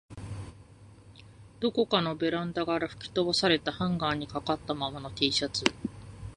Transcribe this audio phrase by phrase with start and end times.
[1.59, 5.63] どこかのベランダから吹き飛ばされたハンガーに掛かったままの Ｔ シャツ